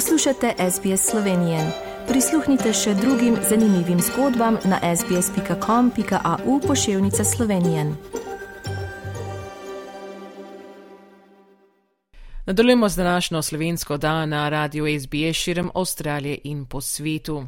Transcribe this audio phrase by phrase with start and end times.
[0.00, 1.58] Poslušate SBS Slovenije.
[2.08, 7.84] Prisluhnite še drugim zanimivim zgodbam na sbsp.com.au pošiljka Slovenije.
[12.46, 17.44] Nadaljujemo z današnjo slovensko dan na radiju SBS širom Avstralije in po svetu.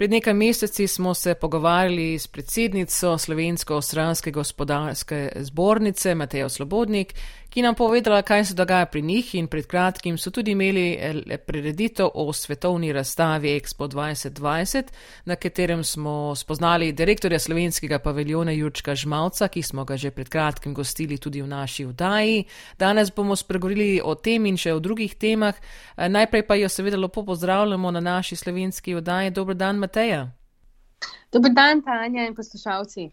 [0.00, 7.14] Pred nekaj meseci smo se pogovarjali s predsednico Slovensko-Avstralske gospodarske zbornice Matejo Slobodnik,
[7.50, 11.38] ki nam povedala, kaj se dogaja pri njih in pred kratkim so tudi imeli eh,
[11.38, 14.82] prireditev o svetovni razstavi Expo 2020,
[15.24, 20.74] na katerem smo spoznali direktorja slovenskega paviljona Jurčka Žmalca, ki smo ga že pred kratkim
[20.74, 22.44] gostili tudi v naši vdaji.
[22.78, 25.54] Danes bomo spregovorili o tem in še o drugih temah.
[25.96, 29.30] Eh, najprej pa jo seveda lepo pozdravljamo na naši slovenski vdaji.
[29.30, 30.30] Dobro dan, Mateja.
[31.32, 33.10] Dober dan, Tanja in poslušalci.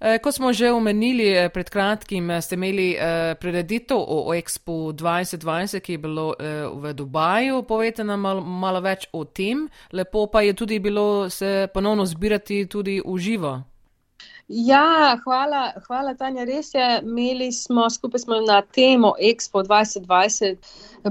[0.00, 2.96] Eh, kot smo že omenili eh, pred kratkim, eh, ste imeli
[3.40, 6.34] prededitev o Expo 2020, ki je bilo
[6.72, 7.62] v Dubaju.
[7.62, 9.68] Povejte nam malo, malo več o tem.
[9.92, 13.69] Lepo pa je tudi bilo se ponovno zbirati tudi v živo.
[14.52, 16.42] Ja, hvala, hvala Tanja.
[16.42, 20.56] Res je, imeli smo skupaj smo na temo Expo 2020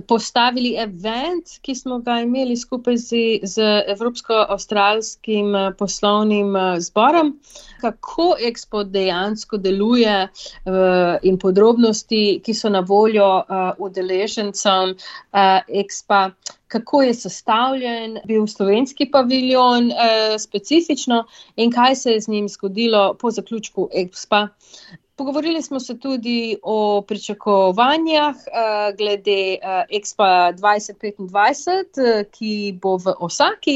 [0.08, 6.52] postavili event, ki smo ga imeli skupaj z, z Evropsko-Australskim poslovnim
[6.84, 7.32] zborom.
[7.80, 13.30] Kako Expo dejansko deluje uh, in podrobnosti, ki so na voljo
[13.80, 14.98] udeležencem
[15.86, 16.26] Expo
[16.70, 21.24] kako je sestavljen, bil slovenski paviljon eh, specifično
[21.56, 24.48] in kaj se je z njim zgodilo po zaključku EXPA.
[25.20, 33.14] Pogovorili smo se tudi o pričakovanjah uh, glede uh, Expa 2025, uh, ki bo v
[33.20, 33.76] Osaki,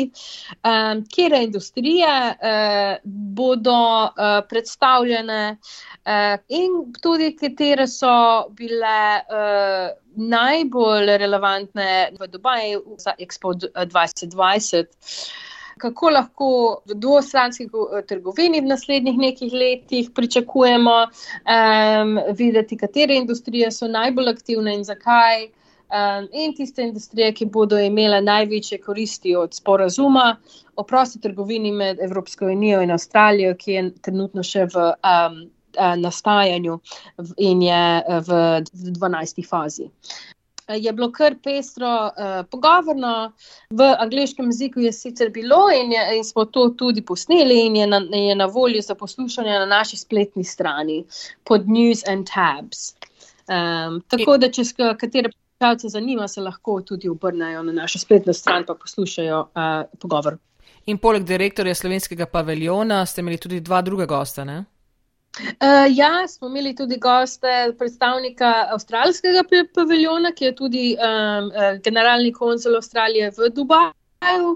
[0.63, 2.95] um, kjer industrije uh,
[3.35, 13.19] bodo uh, predstavljene uh, in tudi katere so bile uh, najbolj relevantne v Dubaju za
[13.19, 14.85] Expo 2020
[15.77, 16.49] kako lahko
[16.85, 24.29] v dvostranski eh, trgovini v naslednjih nekaj letih pričakujemo um, videti, katere industrije so najbolj
[24.29, 25.49] aktivne in zakaj.
[25.93, 30.37] Um, in tiste industrije, ki bodo imele največje koristi od sporazuma
[30.75, 35.37] o prosti trgovini med Evropsko unijo in Avstralijo, ki je trenutno še v um,
[35.97, 36.79] nastajanju
[37.37, 37.83] in je
[38.25, 38.39] v
[38.73, 39.45] 12.
[39.49, 39.89] fazi
[40.67, 43.31] je bilo kar pestro uh, pogovorno,
[43.69, 47.87] v angliškem jeziku je sicer bilo in, je, in smo to tudi posneli in je
[47.87, 51.03] na, je na voljo za poslušanje na naši spletni strani
[51.43, 52.95] pod News and Tabs.
[53.47, 54.63] Um, tako da, če
[54.99, 60.37] katere poslušalce zanima, se lahko tudi obrnejo na našo spletno stran in poslušajo uh, pogovor.
[60.85, 64.63] In poleg direktorja slovenskega paviljona ste imeli tudi dva druga gosta, ne?
[65.33, 69.41] Uh, ja, smo imeli tudi goste, predstavnika avstralskega
[69.73, 71.49] paviljona, ki je tudi um,
[71.83, 74.51] generalni konzul Avstralije v Dubaju.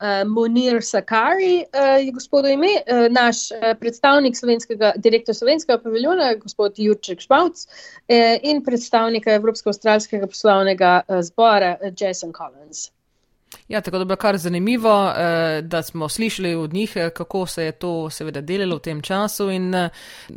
[0.00, 6.34] Uh, Monir Sakari uh, je gospod ime, uh, naš uh, predstavnik slovenskega, direktor slovenskega paviljona,
[6.40, 12.88] gospod Jurček Špavc uh, in predstavnika Evropsko-australskega poslovnega uh, zbora uh, Jason Collins.
[13.70, 17.64] Ja, tako da bo kar zanimivo, eh, da smo slišali od njih, eh, kako se
[17.64, 19.88] je to seveda delalo v tem času in eh,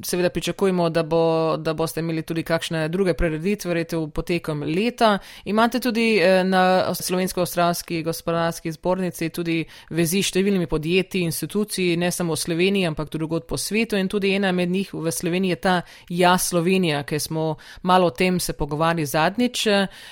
[0.03, 5.17] seveda pričakujemo, da, bo, da boste imeli tudi kakšne druge prereditve, verjete, v potekom leta.
[5.45, 12.37] Imate tudi na Slovensko-Australski gospodarski zbornici tudi vezi s številnimi podjetji, instituciji, ne samo v
[12.37, 15.81] Sloveniji, ampak tudi drugod po svetu in tudi ena med njih v Sloveniji je ta
[16.09, 19.67] Ja Slovenija, ker smo malo o tem se pogovarjali zadnjič.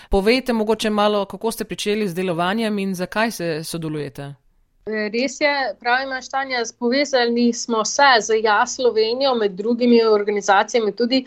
[0.09, 4.33] Povejte mogoče malo, kako ste pričeli z delovanjem in zakaj se sodelujete?
[4.85, 11.25] Res je, pravi Maštanja, povezali smo se z Ja Slovenijo, med drugimi organizacijami, tudi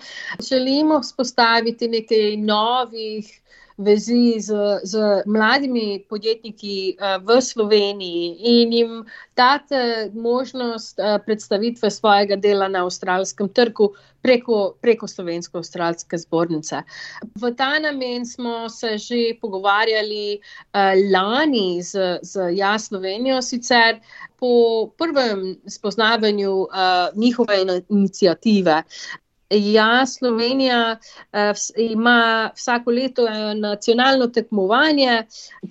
[0.49, 3.41] želimo spostaviti nekaj novih
[3.77, 9.05] vezi z, z mladimi podjetniki uh, v Sloveniji in jim
[9.37, 9.75] dati
[10.15, 13.91] možnost uh, predstavitve svojega dela na avstralskem trgu
[14.23, 16.83] preko, preko Slovensko-Avstralske zbornice.
[17.35, 24.01] V ta namen smo se že pogovarjali uh, lani z, z Ja Slovenijo sicer.
[24.39, 26.69] Po prvem spoznavanju uh,
[27.17, 28.83] njihove inicijative,
[29.55, 31.39] Ja, Slovenija uh,
[31.77, 35.23] ima vsako leto nacionalno tekmovanje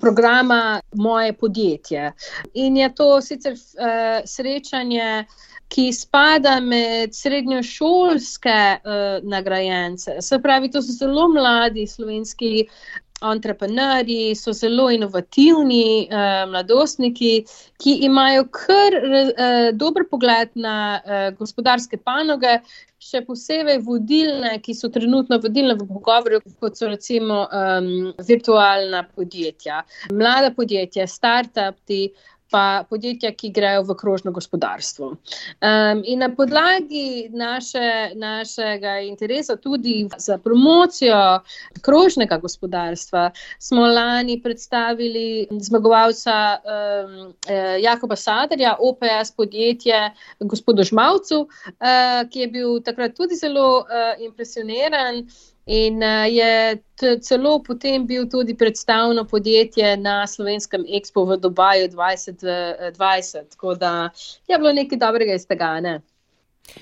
[0.02, 2.12] programa Moje podjetje.
[2.54, 3.60] In je to sicer uh,
[4.26, 5.26] srečanje,
[5.68, 10.22] ki spada med srednjošolske uh, nagrajence.
[10.22, 12.68] Se pravi, to so zelo mladi slovenski
[13.32, 17.34] entrepreneurji, so zelo inovativni uh, mladostniki,
[17.82, 22.60] ki imajo kar uh, dober pogled na uh, gospodarske panoge.
[23.04, 27.90] Še posebej vodilne, ki so trenutno vodilne v pogovoru, kot so recimo um,
[28.24, 29.82] virtualna podjetja,
[30.16, 32.06] mlada podjetja, start-upi,
[32.54, 35.08] pa podjetja, ki grejo v krožno gospodarstvo.
[35.10, 41.40] Um, in na podlagi naše, našega interesa tudi za promocijo
[41.82, 47.34] krožnega gospodarstva smo lani predstavili zmagovalca um,
[47.82, 55.26] Jakoba Sadarja, OPS podjetje gospodu Žmavcu, uh, ki je bil takrat tudi zelo uh, impresioniran.
[55.66, 56.84] In uh, je
[57.24, 63.50] celo potem bil tudi predstavno podjetje na slovenskem Expo v Dubaju 2020.
[63.50, 64.10] Tako da
[64.48, 65.80] je bilo nekaj dobrega iz tega.
[65.80, 66.02] Ne?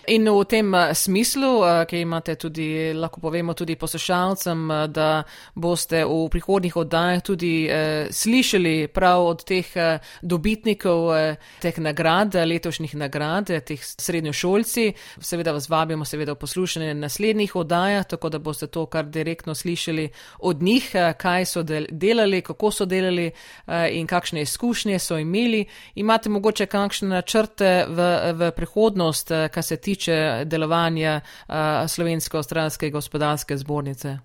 [0.08, 5.24] In v tem eh, smislu, eh, ki imate tudi, lahko povemo tudi poslušalcem, eh, da
[5.56, 9.66] boste v prihodnih oddajah tudi eh, slišali prav od teh
[10.22, 14.94] dobitnikov eh, teh nagrad, letošnjih nagrad, teh srednjošolci.
[15.20, 20.10] Seveda vas vabimo seveda v poslušanje naslednjih oddajah, tako da boste to kar direktno slišali
[20.40, 25.66] od njih, kaj so del delali, kako so delali eh, in kakšne izkušnje so imeli.
[25.96, 31.56] Imate mogoče kakšne načrte v, v prihodnost, kar se tiče delovanja uh,
[31.88, 34.18] Slovensko-Avstralske gospodarske zbornice?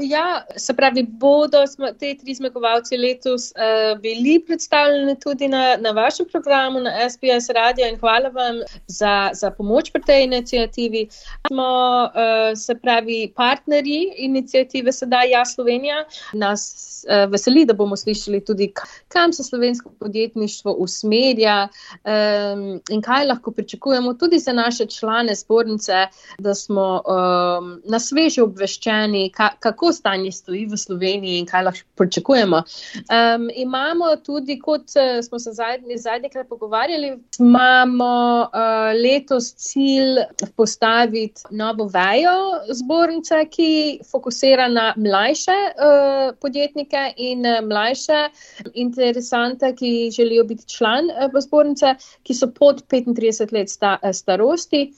[0.00, 1.58] Ja, se pravi, bodo
[2.00, 7.86] te tri zmagovalci letos uh, bili predstavljeni tudi na, na vašem programu, na SBS Radio
[7.88, 11.08] in hvala vam za, za pomoč pri tej inicijativi.
[11.46, 11.68] Smo,
[12.04, 16.04] uh, se pravi, partnerji inicijative Sedaj Ja Slovenija.
[16.32, 16.62] Nas
[17.08, 18.72] uh, veseli, da bomo slišali tudi,
[19.08, 26.06] kam se slovensko podjetništvo usmerja um, in kaj lahko pričakujemo tudi za naše člane zbornice,
[26.38, 31.86] da smo um, na sveže obveščeni, ka, kako stanje stoji v Sloveniji in kaj lahko
[31.98, 32.62] pričakujemo.
[32.62, 38.10] Um, imamo tudi, kot uh, smo se zadnji, zadnjikrat pogovarjali, imamo
[38.42, 40.22] uh, letos cilj
[40.56, 42.36] postaviti novo vejo
[42.70, 48.28] zbornice, ki fokusira na mlajše uh, podjetnike in mlajše
[48.74, 54.92] interesante, ki želijo biti član uh, zbornice, ki so pod 35 let sta, starosti.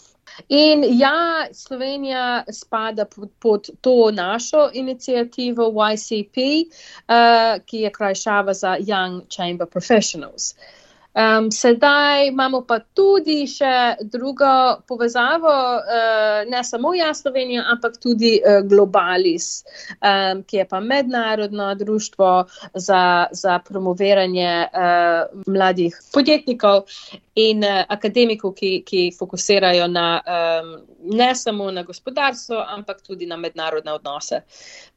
[0.49, 8.77] In ja, Slovenija spada pod, pod to našo inicijativo YCP, uh, ki je krajšava za
[8.81, 10.55] Young Chamber Professionals.
[10.55, 10.84] Uh,
[11.15, 14.51] Um, sedaj imamo pa tudi še drugo
[14.89, 19.63] povezavo, uh, ne samo jaz Slovenija, ampak tudi uh, Globalis,
[20.03, 22.33] um, ki je pa mednarodno društvo
[22.75, 26.83] za, za promoviranje uh, mladih podjetnikov
[27.39, 30.75] in uh, akademikov, ki, ki fokusirajo na, um,
[31.15, 34.43] ne samo na gospodarstvo, ampak tudi na mednarodne odnose.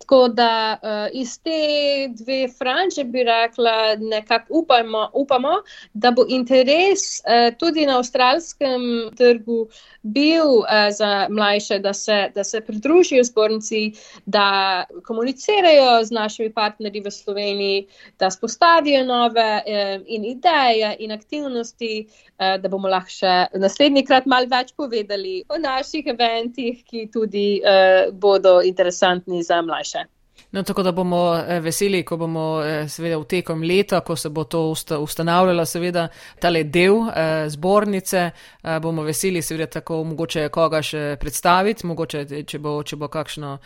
[0.02, 0.50] Tako da
[0.82, 5.62] uh, iz te dve franže bi rekla, nekako upamo, upamo,
[5.94, 8.84] da da bo interes uh, tudi na avstralskem
[9.18, 9.68] trgu
[10.02, 13.92] bil uh, za mlajše, da se, da se pridružijo zbornici,
[14.26, 17.86] da komunicirajo z našimi partnerji v Sloveniji,
[18.20, 22.08] da spostavijo nove uh, in ideje in aktivnosti,
[22.38, 27.48] da bomo lahko še naslednji krat mal več povedali o naših eventih, ki tudi
[28.14, 30.06] bodo interesantni za mlajše.
[30.52, 34.30] No, tako da bomo eh, veseli, ko bomo eh, seveda v tekom leta, ko se
[34.30, 34.62] bo to
[35.00, 36.08] ustanavljalo, seveda
[36.40, 38.30] tale del eh, zbornice,
[38.82, 43.58] bomo veseli seveda tako mogoče koga še predstaviti, mogoče če bo, če bo kakšno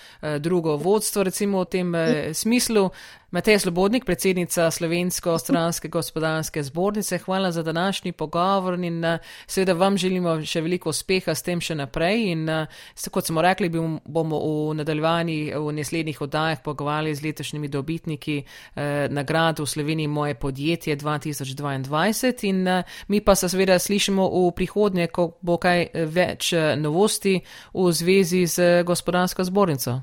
[0.42, 1.96] drugo vodstvo recimo v tem
[2.34, 2.90] smislu.
[3.32, 10.42] Matej Slobodnik, predsednica Slovensko-Stranske gospodarske zbornice, hvala za današnji pogovor in eh, seveda vam želimo
[10.44, 12.26] še veliko uspeha s tem še naprej.
[12.32, 12.68] In eh,
[13.12, 13.70] kot smo rekli,
[14.06, 20.36] bomo v nadaljevanji v naslednjih oddajah pogovarjali z letošnjimi dobitniki eh, nagrad v Sloveniji Moje
[20.36, 26.54] podjetje 2022 in eh, mi pa se seveda slišimo v prihodnje, ko bo kaj več
[26.54, 27.36] eh, novosti
[27.74, 30.02] v zvezi z gospodarsko zbornico.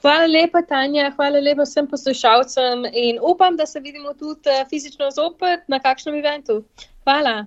[0.00, 5.10] Hvala lepa, Tanja, hvala lepa vsem poslušalcem in upam, da se vidimo tudi eh, fizično
[5.10, 6.62] zopet na kakšnem eventu.
[7.04, 7.46] Hvala.